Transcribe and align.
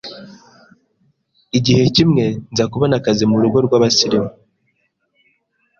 igihe 1.57 1.83
kimwe 1.95 2.25
nza 2.51 2.65
kubona 2.71 2.93
akazi 2.99 3.23
mu 3.31 3.35
rugo 3.41 3.57
rw’abasilamu 3.65 4.31